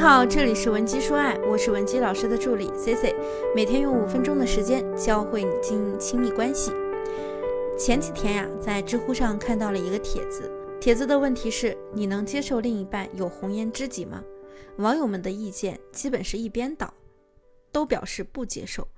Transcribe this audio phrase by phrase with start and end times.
[0.00, 3.14] 好，这里是文姬说爱，我是文姬老师的助理 C C，
[3.54, 6.72] 每天用五分钟的时间教会你经营亲密关系。
[7.78, 10.50] 前几天呀，在知乎上看到了一个帖子，
[10.80, 14.24] 帖子的问题是：你能接受另一半有红颜知己吗？
[14.78, 16.94] 网友们的意见基本是一边倒，
[17.70, 18.88] 都表示不接受。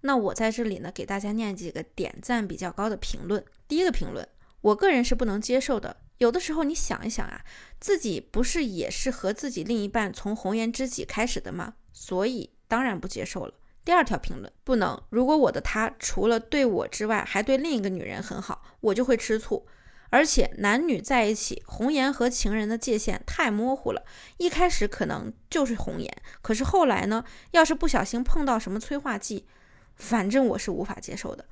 [0.00, 3.44] 那我在这里呢，给大家念几个点赞比较高的评论。
[3.68, 4.26] 第一个评论，
[4.62, 5.98] 我个人是不能接受的。
[6.18, 7.44] 有的时候你想一想啊，
[7.80, 11.74] 自己不是也是和自己另一半从红颜知己开始的吗？
[11.92, 13.54] 所以当然不接受了。
[13.84, 15.00] 第二条评论，不能。
[15.10, 19.66] 如果我的他除了对我之外，还对另一个女人很好，我就会吃醋。
[20.10, 24.04] 而且男女在一起，红颜和情人的界限太模糊了。
[24.38, 26.10] 一开始可能就是红颜，
[26.42, 27.24] 可是后来呢？
[27.52, 29.46] 要是不小心碰到什么催化剂，
[29.94, 31.46] 反正我是无法接受的。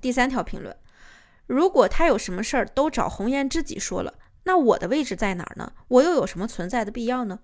[0.00, 0.76] 第三条评论。
[1.46, 5.72] 如果他有什么事儿都找红颜知己说了，那我的位置在哪儿呢？
[5.88, 7.40] 我又有什么存在的必要呢？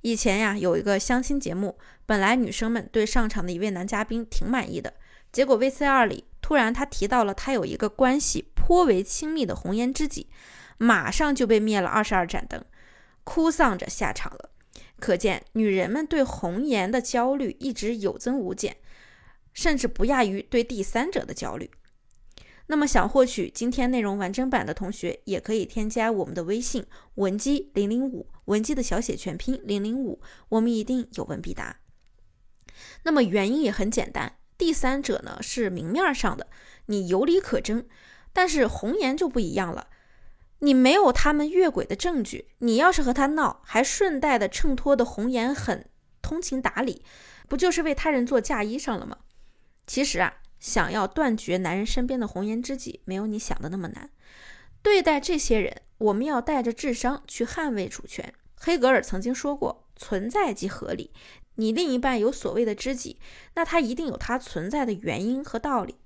[0.00, 4.94] 以前呀，有一个相亲节目，本来女生们对上场的一位男嘉宾挺满意的，
[5.30, 10.28] 结果 VCR 里突然他提到了他有一个关系颇为亲密的红颜知己，
[10.78, 12.64] 马上就被灭了二十二盏灯，
[13.22, 14.50] 哭丧着下场了。
[14.98, 18.76] 可见女人们对红颜的焦虑一直有增无减，
[19.52, 21.70] 甚至不亚于对第三者的焦虑。
[22.72, 31.80] 那么想获取今天内容完整版的同学，也可以添加我们的微信文姬零零五，文姬的小写全拼零零五，我们一定有问必答。
[33.02, 36.46] 那么原因也很简单，第三者呢是明面上的，
[36.86, 37.84] 你有理可争，
[38.32, 39.88] 但是红颜就不一样了，
[40.60, 45.86] 你没有他们越轨的证据，你要是和他闹，还顺带的衬托的红颜很
[46.22, 47.04] 通情达理，
[47.50, 49.18] 不就是为他人做嫁衣裳了吗？
[49.86, 50.38] 其实啊。
[50.62, 54.10] 想要断绝男人身边的红颜知己，没有你想的那么难。
[54.80, 58.32] 对待这些人，我们要带着智商去捍卫主权。
[58.54, 61.10] 黑格尔曾经说过：“存在即合理。”
[61.56, 63.18] 你另一半有所谓的知己，
[63.54, 65.96] 那他一定有他存在的原因和道理。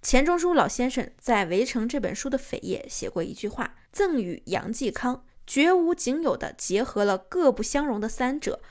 [0.00, 8.62] 钱钟书老先生在《围城》这本书的扉页写过一句话：“赠与杨继康，绝无仅有的结合了各不相容的三者：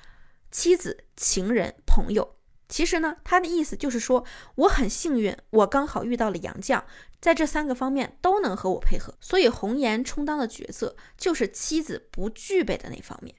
[0.49, 2.34] 妻子、情人、朋友。”
[2.67, 6.83] 其实呢，他的意思就是说，我很幸运，我刚好遇到了杨绛，
[7.21, 9.13] 在这三个方面都能和我配合。
[9.21, 13.35] 所以红颜充当的角色就是妻子不具备的那方面。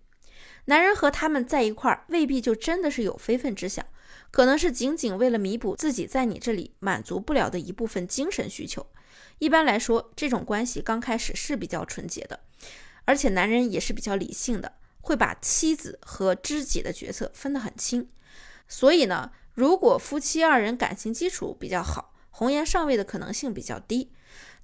[0.66, 3.84] 男人和他们在一块儿，未必就真的是有非分之想，
[4.30, 8.86] 可能是仅仅为了弥补自己在你这里满足不了的一部分精神需求。
[9.38, 12.40] 一般来说，这种关系刚开始是比较纯洁的，
[13.04, 18.08] 而且男人也是比较理性的，会把妻子和知己的角色分得很清。
[18.68, 24.12] 所以呢，如果夫妻二人感情基础比较好，红颜上位的可能性比较低。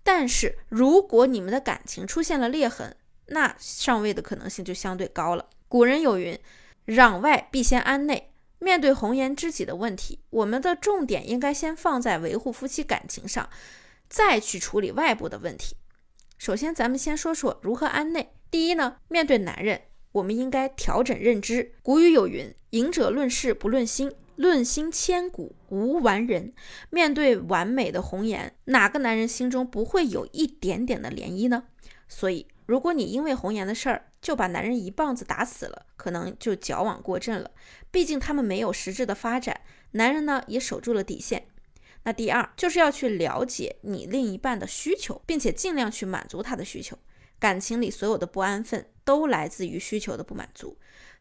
[0.03, 2.97] 但是如果你们的感情出现了裂痕，
[3.27, 5.49] 那上位的可能性就相对高了。
[5.69, 6.39] 古人有云
[6.87, 13.49] ：“攘外必先安内。”面对红颜知己的问题，我们的重点应该先放在维护夫妻感情上，
[14.09, 15.77] 再去处理外部的问题。
[16.39, 18.34] 首先，咱们先说说如何安内。
[18.51, 19.83] 第一呢，面对男人。
[20.12, 21.73] 我们应该调整认知。
[21.83, 26.53] 古语有云：“赢者论事不论心，论心千古无完人。”
[26.91, 31.65] 面对完美的红颜，哪个男人心中不会有一点点的涟漪呢？
[32.09, 37.51] 所以，如果你因为红颜的事儿就把男人一棒子打死了，可能就矫枉过正了。
[37.91, 39.62] 毕竟他们没有实质的发展，
[39.93, 41.47] 男人呢也守住了底线。
[42.05, 46.99] 那第二就是要去了解你另一半的需求，并且尽量去满足他的需求。
[47.42, 50.78] 感情里所有的不安分都来自于需求的不满足。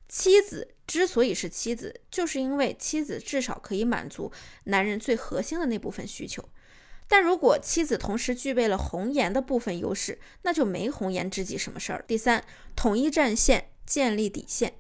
[0.07, 4.31] 妻子之所以是妻子，就是因为妻子至少可以满足
[4.65, 6.47] 男人最核心的那部分需求。
[7.07, 12.05] 但如果妻子同时具备了红颜的部分优势，那就没红颜知己什么事儿。
[12.07, 12.45] 第三，
[12.75, 14.75] 统一战线，建立底线。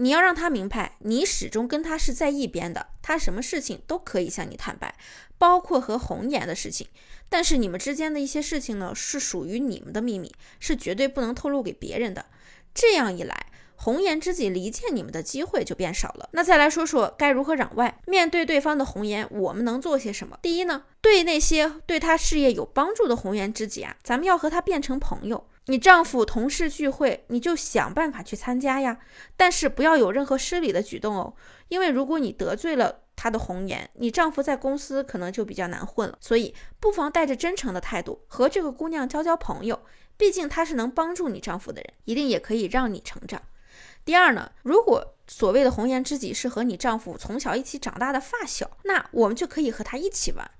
[0.00, 4.94] 你要让他明白，你始终跟他是在一边的，他什么事情都可以向你坦白，
[5.36, 6.88] 包括和红颜的事情。
[7.28, 12.24] 但是你们之间的一些事情呢，是属于你们的秘密，是绝对不能透露给别人的。
[12.72, 13.46] 这样一来，
[13.76, 16.30] 红颜知己离间你们的机会就变少了。
[16.32, 20.38] 那再来说说该如何攘外，面对对方的红颜，我们能做些什么？
[20.40, 25.44] 第一呢，对那些对他事业有帮助的红颜知己啊，咱们要和他变成朋友。
[25.70, 28.98] 你丈夫同事聚会，你就想办法去参加呀，
[29.36, 31.32] 但是不要有任何失礼的举动哦，
[31.68, 36.18] 因为如果你得罪了他的红颜，你丈夫在公司可能就比较难混了。
[36.20, 39.80] 所以不妨带着真诚的态度和这个姑娘交交朋友，
[40.16, 43.40] 毕竟她是能帮助你丈夫的人，一定也可以让你成长。
[44.04, 50.50] 第二呢，如果所谓的红颜知己是和你丈夫从小一起长大的发小，那我们就可以和他一起玩。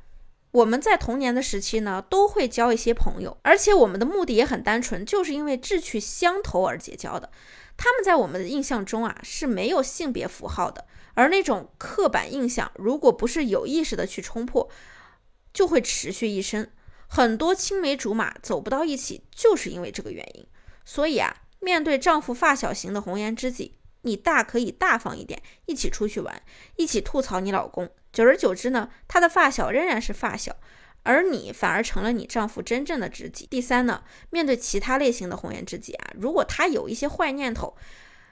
[0.52, 7.30] 我们在童年的时期呢，都会交一些朋友，而且我们的目的也很单纯，就是因为志趣相投而结交的。
[7.76, 14.68] 他们在我们的印象中啊是没有性别符号的，而那种刻板印象，如果不是有意识的去冲破，
[15.54, 16.68] 就会持续一生。
[17.06, 20.46] 很多青梅竹马走不到一起，就是因为这个原因。
[20.84, 26.42] 所以啊，面对丈夫发小型的红颜知己，你大可以大方一点，一起出去玩，
[26.76, 27.88] 一起吐槽你老公。
[28.12, 30.56] 久而久之呢，他的发小仍然是发小，
[31.02, 33.46] 而你反而成了你丈夫真正的知己。
[33.46, 37.76] 第三呢，面对其他类型的红颜知己啊，如果他有一些坏念头，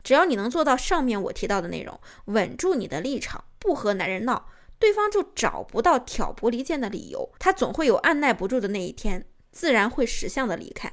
[0.03, 4.49] 只要你能做到上面我提到的内容，稳住你的立场，不和男人闹。
[4.81, 10.89] 对方就找不到挑拨离间的理由，他总会有按耐不住的那一天，自然会识相的离开。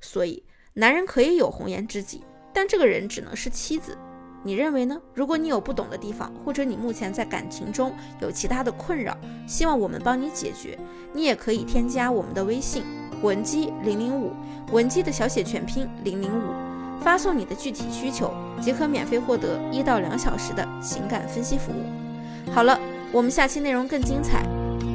[0.00, 3.96] 所以，男人可以有红颜知己，但这个人只能是妻子。
[4.42, 4.98] 你认为呢？
[5.14, 9.16] 如果你有不懂的地方，或者你目前在感情中有其他的困扰，
[9.46, 10.78] 希望我们帮你解决，
[11.12, 12.84] 你也可以添加我们的微信
[13.22, 14.32] 文姬零零五，
[14.72, 22.52] 文姬的小写全拼零零五，发送你的具体需求，即可免费获得一到两小时的情感分析服务。
[22.52, 22.78] 好了。
[23.12, 24.46] 我们下期内容更精彩，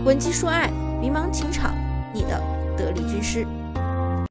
[0.06, 0.72] 文姬说爱，
[1.02, 1.76] 迷茫情场，
[2.14, 2.42] 你的
[2.78, 3.46] 得力军师。